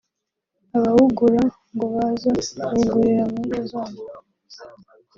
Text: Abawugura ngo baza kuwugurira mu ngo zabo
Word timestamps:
Abawugura 0.77 1.41
ngo 1.73 1.85
baza 1.95 2.31
kuwugurira 2.63 3.23
mu 3.31 3.39
ngo 3.43 3.57
zabo 3.69 4.03